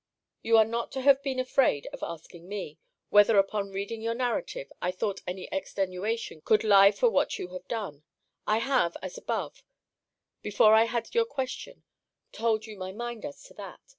You 0.41 0.57
need 0.57 0.69
not 0.69 0.91
to 0.93 1.01
have 1.01 1.21
been 1.21 1.37
afraid 1.39 1.85
of 1.93 2.01
asking 2.01 2.49
me, 2.49 2.79
Whether 3.09 3.37
upon 3.37 3.69
reading 3.69 4.01
your 4.01 4.15
narrative, 4.15 4.71
I 4.81 4.89
thought 4.89 5.21
any 5.27 5.47
extenuation 5.51 6.41
could 6.43 6.63
lie 6.63 6.89
for 6.89 7.07
what 7.07 7.37
you 7.37 7.49
have 7.49 7.67
done! 7.67 8.01
I 8.47 8.57
have, 8.57 8.97
as 9.03 9.19
above, 9.19 9.63
before 10.41 10.73
I 10.73 10.85
had 10.85 11.13
your 11.13 11.25
question, 11.25 11.83
told 12.31 12.65
you 12.65 12.79
my 12.79 12.91
mind 12.91 13.25
as 13.25 13.43
to 13.43 13.53
that. 13.53 13.79